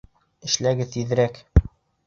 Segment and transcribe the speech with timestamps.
[0.49, 1.41] Эшләгеҙ тиҙерәк!